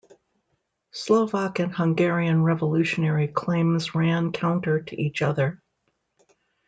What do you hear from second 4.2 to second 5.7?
counter to each other.